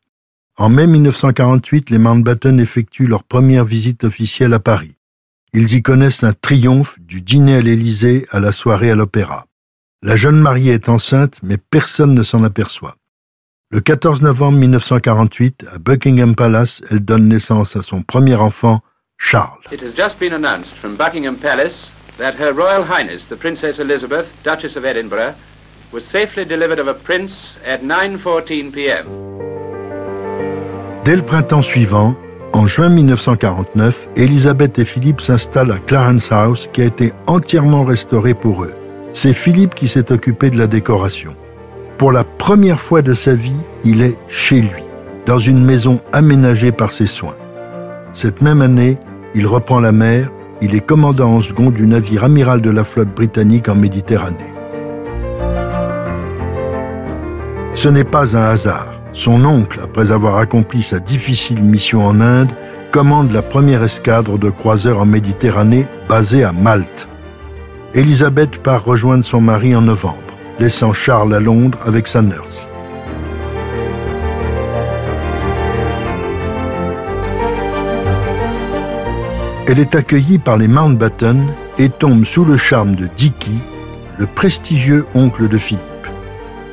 En 0.56 0.70
mai 0.70 0.86
1948, 0.86 1.90
les 1.90 1.98
Mountbatten 1.98 2.60
effectuent 2.60 3.08
leur 3.08 3.24
première 3.24 3.66
visite 3.66 4.04
officielle 4.04 4.54
à 4.54 4.60
Paris. 4.60 4.98
Ils 5.52 5.74
y 5.74 5.82
connaissent 5.82 6.24
un 6.24 6.34
triomphe 6.34 7.00
du 7.00 7.24
dîner 7.24 7.56
à 7.56 7.62
l'Élysée 7.62 8.28
à 8.30 8.40
la 8.40 8.52
soirée 8.52 8.92
à 8.92 8.96
l'opéra. 8.96 9.48
La 10.04 10.16
jeune 10.16 10.40
mariée 10.40 10.74
est 10.74 10.90
enceinte, 10.90 11.40
mais 11.42 11.58
personne 11.58 12.14
ne 12.14 12.22
s'en 12.22 12.44
aperçoit. 12.44 12.98
Le 13.72 13.80
14 13.80 14.22
novembre 14.22 14.60
1948, 14.60 15.66
à 15.74 15.80
Buckingham 15.80 16.36
Palace, 16.36 16.84
elle 16.92 17.00
donne 17.00 17.28
naissance 17.28 17.76
à 17.76 17.82
son 17.82 18.04
premier 18.04 18.36
enfant, 18.36 18.84
Charles. 19.36 19.66
It 19.72 19.82
has 19.82 19.94
just 19.94 20.20
been 20.20 20.34
announced 20.34 20.76
from 20.76 20.96
Buckingham 20.96 21.36
Palace 21.38 21.92
that 22.18 22.36
Her 22.36 22.54
Royal 22.54 22.84
Highness 22.84 23.26
the 23.26 23.36
Princess 23.36 23.80
Elizabeth, 23.80 24.28
Duchess 24.44 24.76
of 24.76 24.86
Edinburgh, 24.86 25.36
was 25.92 26.06
safely 26.06 26.46
delivered 26.46 26.80
of 26.80 26.88
a 26.88 26.94
prince 26.94 27.58
at 27.66 27.82
9:14 27.82 28.72
p.m. 28.72 29.06
Dès 31.04 31.16
le 31.16 31.24
printemps 31.24 31.62
suivant, 31.62 32.16
en 32.54 32.68
juin 32.68 32.90
1949, 32.90 34.08
Elisabeth 34.16 34.80
et 34.80 34.86
Philippe 34.86 35.22
s'installent 35.22 35.72
à 35.72 35.80
Clarence 35.80 36.32
House 36.32 36.70
qui 36.72 36.82
a 36.82 36.86
été 36.86 37.12
entièrement 37.28 37.84
restauré 37.84 38.34
pour 38.34 38.64
eux. 38.64 38.74
C'est 39.12 39.34
Philippe 39.34 39.76
qui 39.76 39.88
s'est 39.88 40.12
occupé 40.12 40.50
de 40.50 40.58
la 40.58 40.68
décoration. 40.68 41.36
Pour 41.98 42.12
la 42.12 42.24
première 42.24 42.80
fois 42.80 43.02
de 43.02 43.14
sa 43.14 43.34
vie, 43.34 43.62
il 43.84 44.02
est 44.02 44.18
chez 44.30 44.62
lui, 44.62 44.84
dans 45.26 45.40
une 45.40 45.64
maison 45.64 46.00
aménagée 46.12 46.72
par 46.72 46.92
ses 46.92 47.08
soins. 47.08 47.36
Cette 48.16 48.42
même 48.42 48.62
année, 48.62 48.98
il 49.36 49.46
reprend 49.46 49.82
la 49.82 49.92
mer, 49.92 50.32
il 50.62 50.74
est 50.74 50.86
commandant 50.86 51.34
en 51.34 51.42
second 51.42 51.70
du 51.70 51.86
navire 51.86 52.24
amiral 52.24 52.62
de 52.62 52.70
la 52.70 52.86
flotte 52.86 53.14
britannique 53.14 53.68
en 53.68 53.76
Méditerranée. 53.76 54.54
Ce 57.74 57.90
n'est 57.90 58.06
pas 58.06 58.38
un 58.38 58.52
hasard. 58.52 58.94
Son 59.12 59.44
oncle, 59.44 59.82
après 59.84 60.12
avoir 60.12 60.38
accompli 60.38 60.82
sa 60.82 61.00
difficile 61.00 61.62
mission 61.62 62.06
en 62.06 62.22
Inde, 62.22 62.54
commande 62.92 63.34
la 63.34 63.42
première 63.42 63.84
escadre 63.84 64.40
de 64.40 64.50
croiseurs 64.50 65.02
en 65.02 65.06
Méditerranée 65.06 65.86
basée 66.08 66.46
à 66.46 66.54
Malte. 66.54 67.10
Elisabeth 67.96 68.64
part 68.64 68.86
rejoindre 68.86 69.26
son 69.26 69.42
mari 69.42 69.76
en 69.76 69.82
novembre, 69.82 70.16
laissant 70.58 70.94
Charles 70.94 71.36
à 71.36 71.42
Londres 71.42 71.80
avec 71.86 72.08
sa 72.08 72.22
nurse. 72.22 72.70
Elle 79.68 79.80
est 79.80 79.96
accueillie 79.96 80.38
par 80.38 80.58
les 80.58 80.68
Mountbatten 80.68 81.44
et 81.80 81.90
tombe 81.90 82.24
sous 82.24 82.46
le 82.46 82.56
charme 82.56 82.96
de 82.96 83.10
Dicky, 83.18 83.60
le 84.20 84.28
prestigieux 84.28 85.08
oncle 85.16 85.48
de 85.48 85.58
Philippe. 85.58 85.82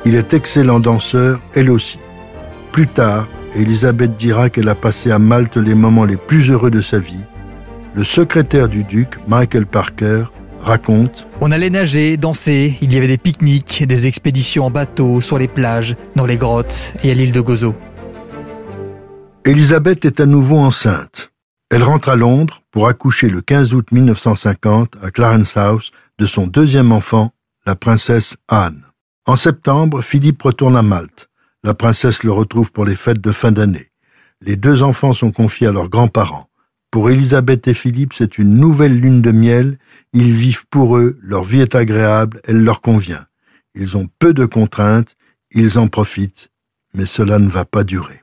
Il 0.05 0.13
est 0.13 0.35
excellent 0.35 0.79
danseur, 0.79 1.39
elle 1.55 1.71
aussi. 1.71 1.97
Plus 2.71 2.85
tard, 2.85 3.27
Elisabeth 3.55 4.15
dira 4.15 4.51
qu'elle 4.51 4.69
a 4.69 4.75
passé 4.75 5.09
à 5.09 5.17
Malte 5.17 5.57
les 5.57 5.73
moments 5.73 6.05
les 6.05 6.17
plus 6.17 6.51
heureux 6.51 6.69
de 6.69 6.81
sa 6.81 6.99
vie. 6.99 7.19
Le 7.95 8.03
secrétaire 8.03 8.69
du 8.69 8.83
duc, 8.83 9.15
Michael 9.27 9.65
Parker, 9.65 10.25
raconte 10.61 11.27
On 11.41 11.51
allait 11.51 11.71
nager, 11.71 12.15
danser, 12.17 12.77
il 12.81 12.93
y 12.93 12.97
avait 12.97 13.07
des 13.07 13.17
pique-niques, 13.17 13.85
des 13.87 14.05
expéditions 14.05 14.65
en 14.65 14.71
bateau, 14.71 15.19
sur 15.19 15.39
les 15.39 15.47
plages, 15.47 15.95
dans 16.15 16.27
les 16.27 16.37
grottes 16.37 16.93
et 17.03 17.09
à 17.09 17.15
l'île 17.15 17.31
de 17.31 17.41
Gozo. 17.41 17.73
Elisabeth 19.45 20.05
est 20.05 20.19
à 20.19 20.27
nouveau 20.27 20.57
enceinte. 20.57 21.32
Elle 21.75 21.81
rentre 21.81 22.09
à 22.09 22.15
Londres 22.15 22.61
pour 22.69 22.87
accoucher 22.87 23.29
le 23.29 23.41
15 23.41 23.73
août 23.73 23.91
1950 23.91 24.93
à 25.01 25.09
Clarence 25.09 25.57
House 25.57 25.89
de 26.19 26.27
son 26.27 26.45
deuxième 26.45 26.91
enfant, 26.91 27.33
la 27.65 27.75
princesse 27.75 28.37
Anne. 28.47 28.83
En 29.25 29.35
septembre, 29.35 30.03
Philippe 30.03 30.43
retourne 30.43 30.77
à 30.77 30.83
Malte. 30.83 31.31
La 31.63 31.73
princesse 31.73 32.21
le 32.21 32.31
retrouve 32.31 32.71
pour 32.71 32.85
les 32.85 32.95
fêtes 32.95 33.21
de 33.21 33.31
fin 33.31 33.51
d'année. 33.51 33.89
Les 34.39 34.55
deux 34.55 34.83
enfants 34.83 35.13
sont 35.13 35.31
confiés 35.31 35.65
à 35.65 35.71
leurs 35.71 35.89
grands-parents. 35.89 36.47
Pour 36.91 37.09
Elisabeth 37.09 37.67
et 37.67 37.73
Philippe, 37.73 38.13
c'est 38.13 38.37
une 38.37 38.53
nouvelle 38.53 38.99
lune 38.99 39.23
de 39.23 39.31
miel. 39.31 39.79
Ils 40.13 40.31
vivent 40.31 40.67
pour 40.69 40.99
eux, 40.99 41.17
leur 41.23 41.43
vie 41.43 41.61
est 41.61 41.73
agréable, 41.73 42.39
elle 42.43 42.63
leur 42.63 42.81
convient. 42.81 43.25
Ils 43.73 43.97
ont 43.97 44.07
peu 44.19 44.35
de 44.35 44.45
contraintes, 44.45 45.15
ils 45.49 45.79
en 45.79 45.87
profitent, 45.87 46.51
mais 46.93 47.07
cela 47.07 47.39
ne 47.39 47.49
va 47.49 47.65
pas 47.65 47.83
durer. 47.83 48.21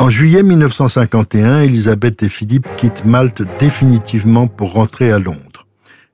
En 0.00 0.08
juillet 0.08 0.42
1951, 0.42 1.60
Elisabeth 1.60 2.22
et 2.22 2.30
Philippe 2.30 2.66
quittent 2.78 3.04
Malte 3.04 3.42
définitivement 3.58 4.46
pour 4.46 4.72
rentrer 4.72 5.12
à 5.12 5.18
Londres. 5.18 5.66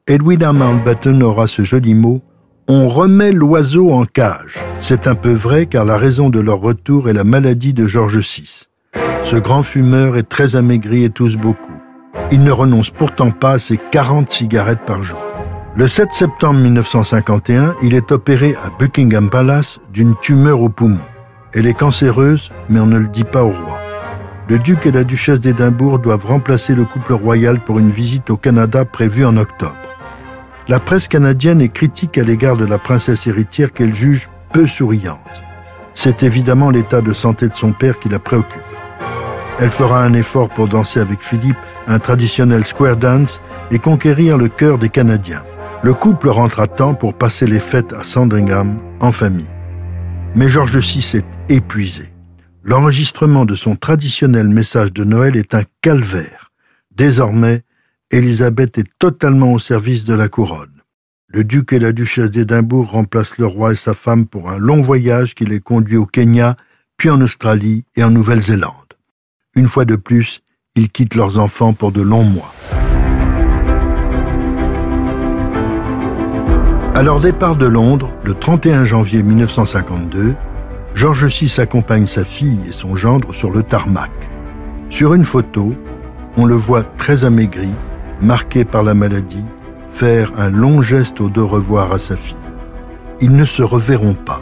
Edwina 0.08 0.52
Mountbatten 0.52 1.22
aura 1.22 1.46
ce 1.46 1.62
joli 1.62 1.94
mot 1.94 2.20
On 2.66 2.88
remet 2.88 3.30
l'oiseau 3.30 3.92
en 3.92 4.04
cage. 4.04 4.58
C'est 4.80 5.06
un 5.06 5.14
peu 5.14 5.32
vrai 5.32 5.66
car 5.66 5.84
la 5.84 5.98
raison 5.98 6.30
de 6.30 6.40
leur 6.40 6.58
retour 6.58 7.08
est 7.08 7.12
la 7.12 7.22
maladie 7.22 7.74
de 7.74 7.86
George 7.86 8.18
VI. 8.18 8.64
Ce 9.22 9.36
grand 9.36 9.62
fumeur 9.62 10.16
est 10.16 10.28
très 10.28 10.56
amaigri 10.56 11.04
et 11.04 11.10
tousse 11.10 11.36
beaucoup. 11.36 11.80
Il 12.32 12.42
ne 12.42 12.50
renonce 12.50 12.90
pourtant 12.90 13.30
pas 13.30 13.52
à 13.52 13.58
ses 13.60 13.76
40 13.76 14.28
cigarettes 14.28 14.84
par 14.84 15.04
jour. 15.04 15.20
Le 15.76 15.86
7 15.86 16.12
septembre 16.12 16.58
1951, 16.58 17.76
il 17.84 17.94
est 17.94 18.10
opéré 18.10 18.56
à 18.64 18.70
Buckingham 18.80 19.30
Palace 19.30 19.78
d'une 19.92 20.16
tumeur 20.20 20.60
au 20.60 20.70
poumon. 20.70 20.98
Elle 21.52 21.66
est 21.66 21.74
cancéreuse, 21.74 22.50
mais 22.68 22.80
on 22.80 22.86
ne 22.86 22.98
le 22.98 23.08
dit 23.08 23.24
pas 23.24 23.42
au 23.42 23.50
roi. 23.50 23.80
Le 24.48 24.58
duc 24.58 24.86
et 24.86 24.92
la 24.92 25.04
duchesse 25.04 25.40
d'Édimbourg 25.40 25.98
doivent 25.98 26.26
remplacer 26.26 26.74
le 26.74 26.84
couple 26.84 27.14
royal 27.14 27.58
pour 27.60 27.78
une 27.78 27.90
visite 27.90 28.30
au 28.30 28.36
Canada 28.36 28.84
prévue 28.84 29.24
en 29.24 29.36
octobre. 29.36 29.74
La 30.68 30.80
presse 30.80 31.08
canadienne 31.08 31.60
est 31.60 31.68
critique 31.68 32.18
à 32.18 32.22
l'égard 32.22 32.56
de 32.56 32.64
la 32.64 32.78
princesse 32.78 33.26
héritière 33.26 33.72
qu'elle 33.72 33.94
juge 33.94 34.28
peu 34.52 34.66
souriante. 34.66 35.18
C'est 35.94 36.22
évidemment 36.22 36.70
l'état 36.70 37.00
de 37.00 37.12
santé 37.12 37.48
de 37.48 37.54
son 37.54 37.72
père 37.72 37.98
qui 37.98 38.08
la 38.08 38.18
préoccupe. 38.18 38.62
Elle 39.58 39.70
fera 39.70 40.02
un 40.02 40.12
effort 40.12 40.48
pour 40.48 40.68
danser 40.68 41.00
avec 41.00 41.22
Philippe 41.22 41.56
un 41.88 41.98
traditionnel 41.98 42.64
square 42.64 42.96
dance 42.96 43.40
et 43.70 43.78
conquérir 43.78 44.36
le 44.36 44.48
cœur 44.48 44.78
des 44.78 44.90
Canadiens. 44.90 45.42
Le 45.82 45.94
couple 45.94 46.28
rentre 46.28 46.60
à 46.60 46.66
temps 46.66 46.94
pour 46.94 47.14
passer 47.14 47.46
les 47.46 47.60
fêtes 47.60 47.92
à 47.92 48.02
Sandringham 48.02 48.76
en 49.00 49.12
famille. 49.12 49.55
Mais 50.36 50.50
George 50.50 50.76
VI 50.76 51.16
est 51.16 51.26
épuisé. 51.48 52.12
L'enregistrement 52.62 53.46
de 53.46 53.54
son 53.54 53.74
traditionnel 53.74 54.48
message 54.48 54.92
de 54.92 55.02
Noël 55.02 55.34
est 55.34 55.54
un 55.54 55.62
calvaire. 55.80 56.52
Désormais, 56.94 57.62
Élisabeth 58.10 58.76
est 58.76 58.90
totalement 58.98 59.54
au 59.54 59.58
service 59.58 60.04
de 60.04 60.12
la 60.12 60.28
couronne. 60.28 60.82
Le 61.28 61.42
duc 61.42 61.72
et 61.72 61.78
la 61.78 61.92
duchesse 61.92 62.30
d'Édimbourg 62.30 62.90
remplacent 62.90 63.38
le 63.38 63.46
roi 63.46 63.72
et 63.72 63.76
sa 63.76 63.94
femme 63.94 64.26
pour 64.26 64.50
un 64.50 64.58
long 64.58 64.82
voyage 64.82 65.34
qui 65.34 65.46
les 65.46 65.60
conduit 65.60 65.96
au 65.96 66.04
Kenya, 66.04 66.54
puis 66.98 67.08
en 67.08 67.22
Australie 67.22 67.86
et 67.96 68.04
en 68.04 68.10
Nouvelle-Zélande. 68.10 68.74
Une 69.54 69.68
fois 69.68 69.86
de 69.86 69.96
plus, 69.96 70.42
ils 70.74 70.90
quittent 70.90 71.14
leurs 71.14 71.38
enfants 71.38 71.72
pour 71.72 71.92
de 71.92 72.02
longs 72.02 72.24
mois. 72.24 72.52
À 76.96 77.02
leur 77.02 77.20
départ 77.20 77.56
de 77.56 77.66
Londres, 77.66 78.10
le 78.24 78.32
31 78.32 78.86
janvier 78.86 79.22
1952, 79.22 80.34
George 80.94 81.26
VI 81.26 81.60
accompagne 81.60 82.06
sa 82.06 82.24
fille 82.24 82.58
et 82.66 82.72
son 82.72 82.96
gendre 82.96 83.34
sur 83.34 83.50
le 83.50 83.62
tarmac. 83.62 84.10
Sur 84.88 85.12
une 85.12 85.26
photo, 85.26 85.74
on 86.38 86.46
le 86.46 86.54
voit 86.54 86.84
très 86.84 87.24
amaigri, 87.24 87.68
marqué 88.22 88.64
par 88.64 88.82
la 88.82 88.94
maladie, 88.94 89.44
faire 89.90 90.32
un 90.38 90.48
long 90.48 90.80
geste 90.80 91.20
au 91.20 91.28
de 91.28 91.42
revoir 91.42 91.92
à 91.92 91.98
sa 91.98 92.16
fille. 92.16 92.34
Ils 93.20 93.36
ne 93.36 93.44
se 93.44 93.62
reverront 93.62 94.14
pas. 94.14 94.40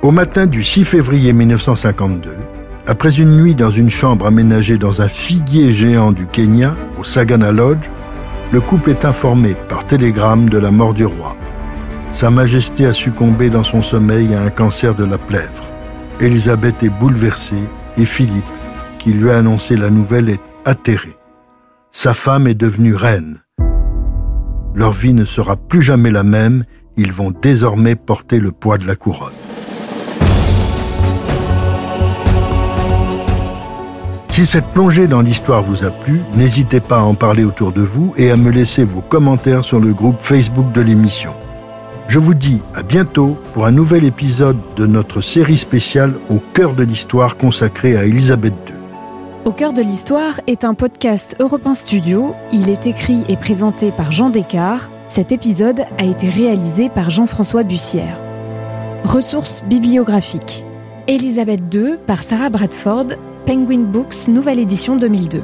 Au 0.00 0.12
matin 0.12 0.46
du 0.46 0.62
6 0.62 0.86
février 0.86 1.34
1952, 1.34 2.36
après 2.86 3.20
une 3.20 3.36
nuit 3.36 3.54
dans 3.54 3.68
une 3.68 3.90
chambre 3.90 4.26
aménagée 4.26 4.78
dans 4.78 5.02
un 5.02 5.08
figuier 5.08 5.74
géant 5.74 6.12
du 6.12 6.24
Kenya, 6.24 6.74
au 6.98 7.04
Sagana 7.04 7.52
Lodge, 7.52 7.90
le 8.50 8.62
couple 8.62 8.88
est 8.88 9.04
informé 9.04 9.54
par 9.68 9.86
télégramme 9.86 10.48
de 10.48 10.56
la 10.56 10.70
mort 10.70 10.94
du 10.94 11.04
roi. 11.04 11.36
Sa 12.12 12.30
Majesté 12.30 12.86
a 12.86 12.92
succombé 12.92 13.48
dans 13.48 13.64
son 13.64 13.82
sommeil 13.82 14.34
à 14.34 14.42
un 14.42 14.50
cancer 14.50 14.94
de 14.94 15.02
la 15.02 15.18
plèvre. 15.18 15.64
Élisabeth 16.20 16.82
est 16.82 16.90
bouleversée 16.90 17.64
et 17.96 18.04
Philippe, 18.04 18.44
qui 18.98 19.12
lui 19.12 19.30
a 19.30 19.38
annoncé 19.38 19.76
la 19.76 19.90
nouvelle, 19.90 20.28
est 20.28 20.40
atterré. 20.64 21.16
Sa 21.90 22.14
femme 22.14 22.46
est 22.46 22.54
devenue 22.54 22.94
reine. 22.94 23.38
Leur 24.74 24.92
vie 24.92 25.14
ne 25.14 25.24
sera 25.24 25.56
plus 25.56 25.82
jamais 25.82 26.10
la 26.10 26.22
même, 26.22 26.64
ils 26.96 27.12
vont 27.12 27.32
désormais 27.32 27.96
porter 27.96 28.38
le 28.38 28.52
poids 28.52 28.78
de 28.78 28.86
la 28.86 28.94
couronne. 28.94 29.32
Si 34.28 34.46
cette 34.46 34.66
plongée 34.66 35.08
dans 35.08 35.22
l'histoire 35.22 35.62
vous 35.62 35.84
a 35.84 35.90
plu, 35.90 36.20
n'hésitez 36.34 36.80
pas 36.80 37.00
à 37.00 37.02
en 37.02 37.14
parler 37.14 37.44
autour 37.44 37.72
de 37.72 37.82
vous 37.82 38.14
et 38.16 38.30
à 38.30 38.36
me 38.36 38.50
laisser 38.50 38.84
vos 38.84 39.00
commentaires 39.00 39.64
sur 39.64 39.80
le 39.80 39.92
groupe 39.92 40.20
Facebook 40.20 40.72
de 40.72 40.82
l'émission. 40.82 41.32
Je 42.12 42.18
vous 42.18 42.34
dis 42.34 42.60
à 42.74 42.82
bientôt 42.82 43.38
pour 43.54 43.64
un 43.64 43.70
nouvel 43.70 44.04
épisode 44.04 44.58
de 44.76 44.84
notre 44.84 45.22
série 45.22 45.56
spéciale 45.56 46.12
Au 46.28 46.40
cœur 46.52 46.74
de 46.74 46.82
l'histoire 46.82 47.38
consacrée 47.38 47.96
à 47.96 48.04
Elisabeth 48.04 48.52
II. 48.68 48.74
Au 49.46 49.50
cœur 49.50 49.72
de 49.72 49.80
l'histoire 49.80 50.38
est 50.46 50.62
un 50.64 50.74
podcast 50.74 51.36
Europe 51.40 51.66
Studio. 51.72 52.34
Il 52.52 52.68
est 52.68 52.86
écrit 52.86 53.24
et 53.30 53.38
présenté 53.38 53.92
par 53.92 54.12
Jean 54.12 54.28
Descartes. 54.28 54.90
Cet 55.08 55.32
épisode 55.32 55.86
a 55.96 56.04
été 56.04 56.28
réalisé 56.28 56.90
par 56.90 57.08
Jean-François 57.08 57.62
Bussière. 57.62 58.20
Ressources 59.04 59.64
bibliographiques. 59.64 60.66
Elisabeth 61.08 61.62
II 61.74 61.96
par 62.06 62.22
Sarah 62.22 62.50
Bradford, 62.50 63.06
Penguin 63.46 63.84
Books, 63.90 64.28
nouvelle 64.28 64.58
édition 64.58 64.96
2002. 64.96 65.42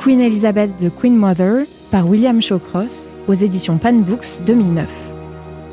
Queen 0.00 0.20
Elizabeth 0.20 0.76
the 0.80 0.90
Queen 0.92 1.14
Mother 1.14 1.66
par 1.92 2.08
William 2.08 2.42
Shawcross 2.42 3.14
aux 3.28 3.34
éditions 3.34 3.78
Pan 3.78 3.92
Books 3.92 4.42
2009. 4.44 5.09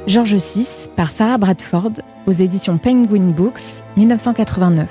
George 0.07 0.35
VI 0.35 0.87
par 0.95 1.11
Sarah 1.11 1.37
Bradford 1.37 1.91
aux 2.27 2.31
éditions 2.31 2.77
Penguin 2.77 3.31
Books 3.31 3.83
1989. 3.97 4.87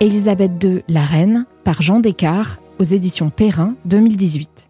Elisabeth 0.00 0.64
II 0.64 0.82
la 0.88 1.04
Reine 1.04 1.46
par 1.62 1.80
Jean 1.80 2.00
Descartes 2.00 2.60
aux 2.80 2.84
éditions 2.84 3.30
Perrin 3.30 3.76
2018. 3.84 4.68